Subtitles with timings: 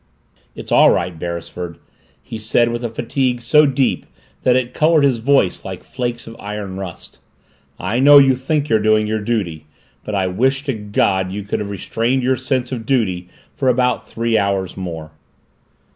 [0.55, 1.77] "It's all right, Beresford,"
[2.23, 4.07] he said with a fatigue so deep
[4.41, 7.19] that it colored his voice like flakes of iron rust.
[7.79, 9.67] "I know you think you're doing your duty
[10.03, 14.07] but I wish to God you could have restrained your sense of duty for about
[14.09, 15.11] three hours more!"